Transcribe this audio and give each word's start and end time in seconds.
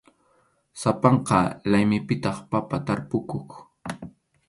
Sapanka 0.81 1.39
laymipitaq 1.71 2.37
papa 2.51 2.75
tarpukuq. 2.85 3.49